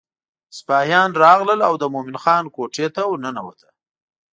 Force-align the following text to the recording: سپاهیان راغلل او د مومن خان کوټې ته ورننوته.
سپاهیان 0.57 1.09
راغلل 1.23 1.59
او 1.67 1.73
د 1.81 1.83
مومن 1.93 2.17
خان 2.23 2.45
کوټې 2.55 2.87
ته 2.95 3.01
ورننوته. 3.11 3.69